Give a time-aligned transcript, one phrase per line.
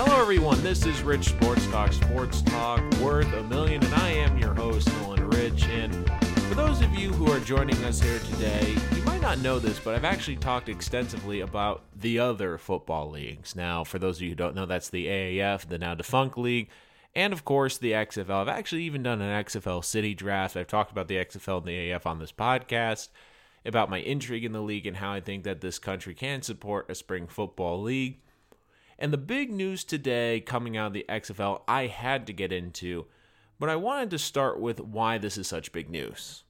[0.00, 0.62] Hello, everyone.
[0.62, 4.86] This is Rich Sports Talk, Sports Talk worth a million, and I am your host,
[5.00, 5.64] Nolan Rich.
[5.64, 5.92] And
[6.42, 9.80] for those of you who are joining us here today, you might not know this,
[9.80, 13.56] but I've actually talked extensively about the other football leagues.
[13.56, 16.68] Now, for those of you who don't know, that's the AAF, the now defunct league,
[17.16, 18.42] and of course the XFL.
[18.42, 20.56] I've actually even done an XFL city draft.
[20.56, 23.08] I've talked about the XFL and the AAF on this podcast,
[23.66, 26.88] about my intrigue in the league and how I think that this country can support
[26.88, 28.20] a spring football league.
[28.98, 33.06] And the big news today coming out of the XFL, I had to get into,
[33.60, 36.42] but I wanted to start with why this is such big news.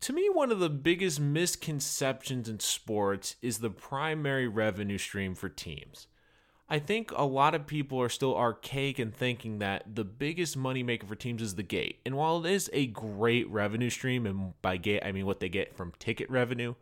[0.00, 5.48] To me, one of the biggest misconceptions in sports is the primary revenue stream for
[5.48, 6.08] teams.
[6.68, 11.06] I think a lot of people are still archaic in thinking that the biggest moneymaker
[11.06, 12.00] for teams is the gate.
[12.04, 15.48] And while it is a great revenue stream, and by gate, I mean what they
[15.48, 16.74] get from ticket revenue,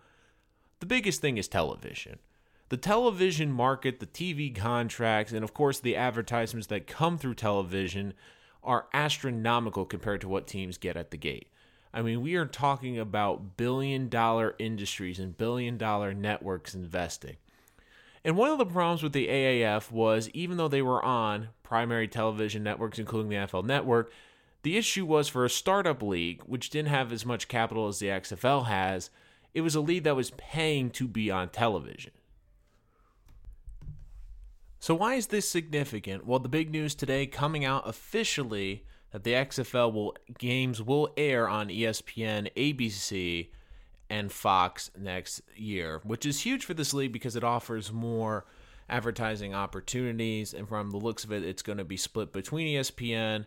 [0.81, 2.19] the biggest thing is television
[2.69, 8.15] the television market, the TV contracts, and of course the advertisements that come through television
[8.63, 11.49] are astronomical compared to what teams get at the gate.
[11.95, 17.37] I mean, we are talking about billion dollar industries and billion dollar networks investing.
[18.25, 22.09] And one of the problems with the AAF was even though they were on primary
[22.09, 24.11] television networks, including the NFL network,
[24.63, 28.09] the issue was for a startup league, which didn't have as much capital as the
[28.09, 29.11] XFL has,
[29.55, 32.11] it was a league that was paying to be on television.
[34.87, 36.25] So, why is this significant?
[36.29, 41.49] Well, the big news today coming out officially that the XFL will games will air
[41.49, 43.49] on ESPN, ABC,
[44.09, 48.47] and Fox next year, which is huge for this league because it offers more
[48.89, 50.55] advertising opportunities.
[50.55, 53.47] And from the looks of it, it's going to be split between ESPN,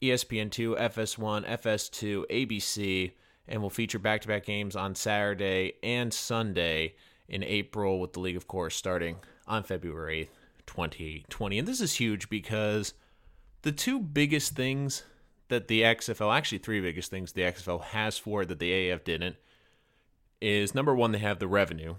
[0.00, 3.12] ESPN2, FS1, FS2, ABC,
[3.46, 6.94] and will feature back to back games on Saturday and Sunday
[7.28, 10.49] in April, with the league, of course, starting on February 8th.
[10.66, 11.58] 2020.
[11.58, 12.94] And this is huge because
[13.62, 15.04] the two biggest things
[15.48, 19.04] that the XFL, actually three biggest things the XFL has for it that the AF
[19.04, 19.36] didn't,
[20.40, 21.96] is number one, they have the revenue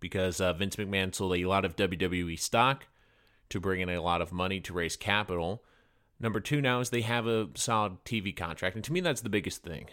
[0.00, 2.86] because uh, Vince McMahon sold a lot of WWE stock
[3.50, 5.62] to bring in a lot of money to raise capital.
[6.18, 8.74] Number two now is they have a solid TV contract.
[8.74, 9.86] And to me, that's the biggest thing.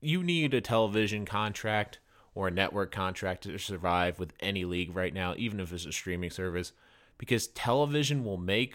[0.00, 1.98] You need a television contract
[2.38, 5.90] or a network contract to survive with any league right now, even if it's a
[5.90, 6.70] streaming service,
[7.18, 8.74] because television will make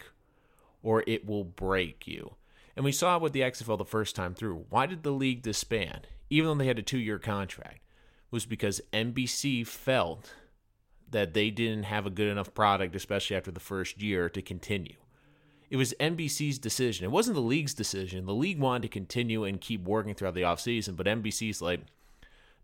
[0.82, 2.34] or it will break you.
[2.76, 4.66] And we saw it with the XFL the first time through.
[4.68, 7.76] Why did the league disband, even though they had a two year contract?
[7.76, 10.34] It was because NBC felt
[11.10, 14.96] that they didn't have a good enough product, especially after the first year, to continue.
[15.70, 17.06] It was NBC's decision.
[17.06, 18.26] It wasn't the league's decision.
[18.26, 21.80] The league wanted to continue and keep working throughout the offseason, but NBC's like,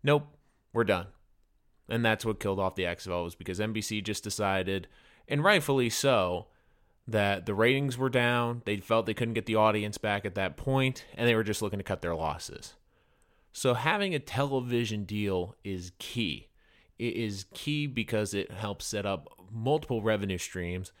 [0.03, 0.27] nope,
[0.73, 1.07] we're done.
[1.89, 4.87] And that's what killed off the XFL was because NBC just decided,
[5.27, 6.47] and rightfully so,
[7.07, 8.61] that the ratings were down.
[8.65, 11.61] They felt they couldn't get the audience back at that point, and they were just
[11.61, 12.75] looking to cut their losses.
[13.51, 16.47] So having a television deal is key.
[16.97, 20.93] It is key because it helps set up multiple revenue streams.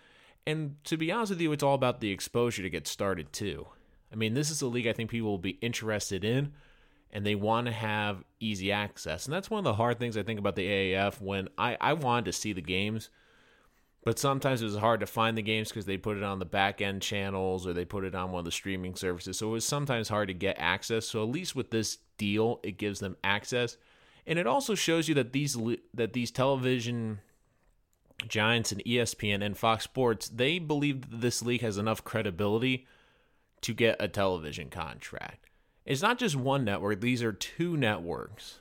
[0.45, 3.67] And to be honest with you, it's all about the exposure to get started too.
[4.11, 6.51] I mean, this is a league I think people will be interested in
[7.13, 9.25] and they want to have easy access.
[9.25, 11.93] And that's one of the hard things I think about the AAF when I, I
[11.93, 13.09] wanted to see the games,
[14.03, 16.45] but sometimes it was hard to find the games because they put it on the
[16.45, 19.37] back end channels or they put it on one of the streaming services.
[19.37, 21.05] So it was sometimes hard to get access.
[21.05, 23.77] So at least with this deal, it gives them access.
[24.25, 25.57] And it also shows you that these
[25.93, 27.19] that these television
[28.27, 32.85] giants and ESPN and Fox Sports, they believe this league has enough credibility
[33.61, 35.50] to get a television contract
[35.85, 38.59] it's not just one network, these are two networks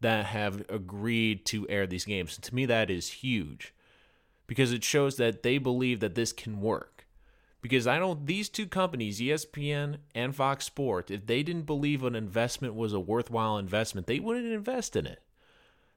[0.00, 2.36] that have agreed to air these games.
[2.36, 3.74] And to me, that is huge
[4.46, 7.06] because it shows that they believe that this can work.
[7.60, 12.14] Because I don't, these two companies, ESPN and Fox Sports, if they didn't believe an
[12.14, 15.20] investment was a worthwhile investment, they wouldn't invest in it.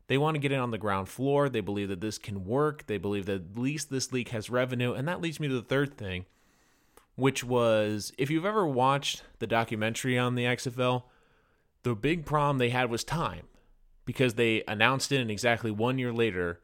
[0.08, 1.48] They want to get in on the ground floor.
[1.48, 2.88] They believe that this can work.
[2.88, 4.94] They believe that at least this league has revenue.
[4.94, 6.26] And that leads me to the third thing
[7.22, 11.04] which was if you've ever watched the documentary on the XFL,
[11.84, 13.48] the big problem they had was time
[14.06, 16.60] because they announced it and exactly one year later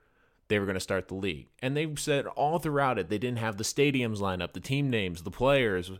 [0.47, 1.47] they were going to start the league.
[1.61, 4.89] And they said all throughout it they didn't have the stadiums lined up, the team
[4.89, 5.91] names, the players,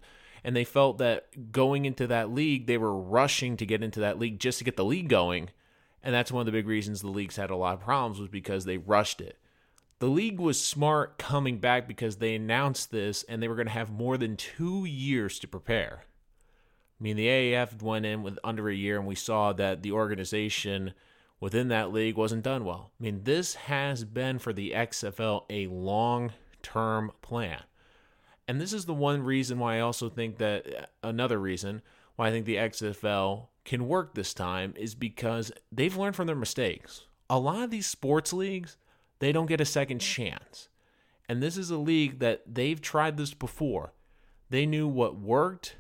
[0.44, 4.18] and they felt that going into that league they were rushing to get into that
[4.18, 5.52] league just to get the league going.
[6.02, 8.30] And that's one of the big reasons the leagues had a lot of problems was
[8.30, 9.38] because they rushed it.
[10.00, 13.74] The league was smart coming back because they announced this and they were going to
[13.74, 16.04] have more than two years to prepare.
[17.00, 19.92] I mean, the AAF went in with under a year, and we saw that the
[19.92, 20.94] organization
[21.40, 22.92] within that league wasn't done well.
[23.00, 26.34] I mean, this has been for the XFL a long
[26.64, 27.62] term plan.
[28.48, 31.82] And this is the one reason why I also think that another reason
[32.16, 36.36] why I think the XFL can work this time is because they've learned from their
[36.36, 37.06] mistakes.
[37.30, 38.78] A lot of these sports leagues,
[39.20, 40.70] they don't get a second chance.
[41.30, 43.94] And this is a league that they've tried this before.
[44.50, 45.76] They knew what worked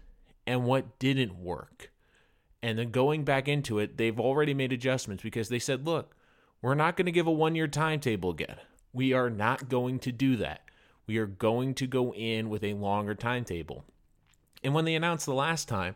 [0.45, 1.91] and what didn't work.
[2.61, 6.15] And then going back into it, they've already made adjustments because they said, look,
[6.61, 8.57] we're not going to give a one year timetable again.
[8.91, 10.61] We are not going to do that.
[11.05, 13.85] We are going to go in with a longer timetable.
[14.63, 15.95] And when they announced the last time,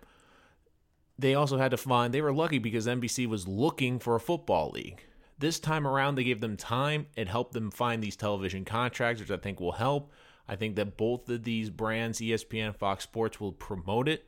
[1.18, 4.72] they also had to find, they were lucky because NBC was looking for a football
[4.72, 5.04] league.
[5.42, 7.08] This time around, they gave them time.
[7.18, 10.12] It helped them find these television contracts, which I think will help.
[10.48, 14.24] I think that both of these brands, ESPN Fox Sports, will promote it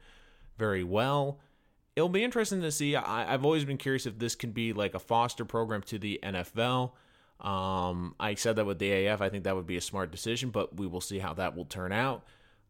[0.57, 1.39] very well.
[1.95, 2.95] It'll be interesting to see.
[2.95, 6.19] I, have always been curious if this can be like a foster program to the
[6.23, 6.93] NFL.
[7.39, 9.21] Um, I said that with the AF.
[9.21, 11.65] I think that would be a smart decision, but we will see how that will
[11.65, 12.23] turn out.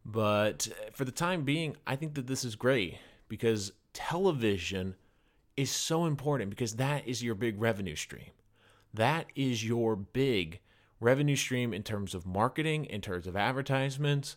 [0.04, 4.96] But for the time being, I think that this is great because television
[5.56, 8.30] is so important because that is your big revenue stream.
[8.92, 10.60] That is your big
[11.00, 14.36] revenue stream in terms of marketing, in terms of advertisements.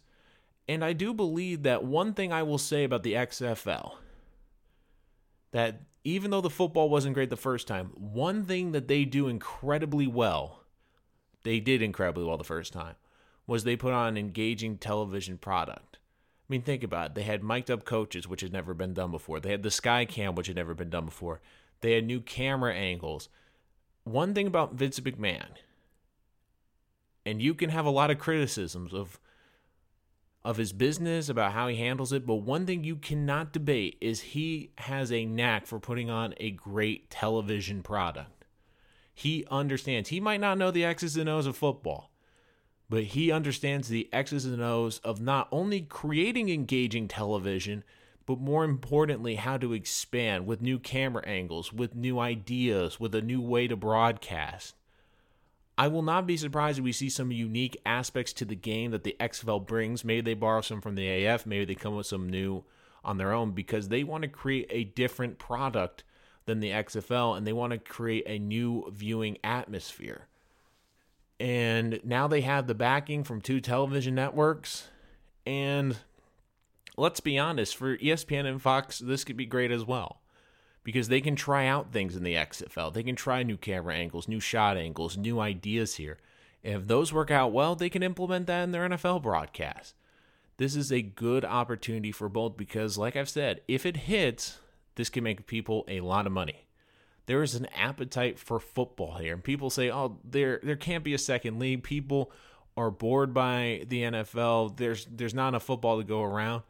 [0.68, 3.94] And I do believe that one thing I will say about the XFL
[5.52, 9.28] that even though the football wasn't great the first time, one thing that they do
[9.28, 10.64] incredibly well,
[11.44, 12.96] they did incredibly well the first time,
[13.46, 16.00] was they put on an engaging television product.
[16.50, 17.16] I mean, think about it.
[17.16, 19.40] They had mic'd up coaches, which had never been done before.
[19.42, 21.42] They had the sky cam, which had never been done before.
[21.82, 23.28] They had new camera angles.
[24.06, 25.50] One thing about Vince McMahon,
[27.26, 29.20] and you can have a lot of criticisms of
[30.46, 34.22] of his business, about how he handles it, but one thing you cannot debate is
[34.22, 38.46] he has a knack for putting on a great television product.
[39.14, 40.08] He understands.
[40.08, 42.12] He might not know the X's and O's of football,
[42.90, 47.84] but he understands the X's and O's of not only creating engaging television,
[48.26, 53.22] but more importantly, how to expand with new camera angles, with new ideas, with a
[53.22, 54.76] new way to broadcast.
[55.78, 59.04] I will not be surprised if we see some unique aspects to the game that
[59.04, 60.04] the XFL brings.
[60.04, 62.64] Maybe they borrow some from the AF, maybe they come with some new
[63.04, 66.04] on their own because they want to create a different product
[66.46, 70.28] than the XFL and they want to create a new viewing atmosphere.
[71.40, 74.88] And now they have the backing from two television networks.
[75.46, 75.98] And
[76.98, 80.22] let's be honest, for ESPN and Fox, this could be great as well
[80.84, 82.94] because they can try out things in the XFL.
[82.94, 86.18] They can try new camera angles, new shot angles, new ideas here.
[86.64, 89.96] If those work out well, they can implement that in their NFL broadcast.
[90.58, 94.58] This is a good opportunity for both because, like I've said, if it hits,
[94.96, 96.67] this can make people a lot of money
[97.28, 99.34] there is an appetite for football here.
[99.34, 102.32] And people say, "Oh, there there can't be a second league." People
[102.76, 104.78] are bored by the NFL.
[104.78, 106.64] There's there's not enough football to go around.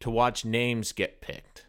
[0.01, 1.67] to watch names get picked.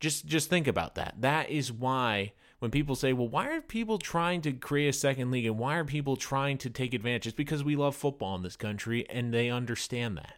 [0.00, 1.16] Just just think about that.
[1.18, 5.30] That is why when people say, well, why are people trying to create a second
[5.30, 7.28] league and why are people trying to take advantage?
[7.28, 10.34] It's because we love football in this country and they understand that.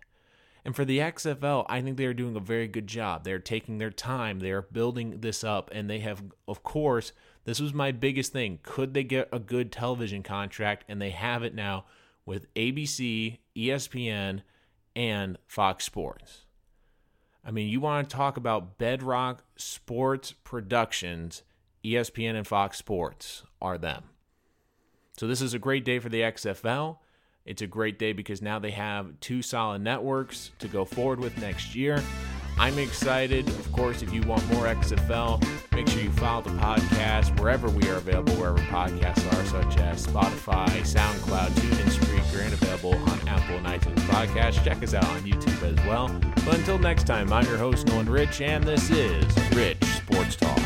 [0.64, 3.24] And for the XFL, I think they are doing a very good job.
[3.24, 7.12] They're taking their time, they're building this up, and they have, of course,
[7.44, 8.58] this was my biggest thing.
[8.62, 10.84] Could they get a good television contract?
[10.86, 11.86] And they have it now
[12.26, 14.42] with ABC, ESPN,
[14.94, 16.42] and Fox Sports.
[17.42, 21.42] I mean, you want to talk about bedrock sports productions,
[21.84, 24.04] ESPN and Fox Sports are them.
[25.16, 26.98] So this is a great day for the XFL.
[27.44, 31.36] It's a great day because now they have two solid networks to go forward with
[31.40, 32.02] next year.
[32.58, 33.48] I'm excited.
[33.48, 37.88] Of course, if you want more XFL, make sure you follow the podcast wherever we
[37.88, 43.56] are available, wherever podcasts are, such as Spotify, SoundCloud, TuneIn, Spreaker, and available on Apple
[43.56, 44.62] and iTunes podcasts.
[44.62, 46.08] Check us out on YouTube as well.
[46.44, 50.59] But until next time, I'm your host, Nolan Rich, and this is Rich Sports Talk.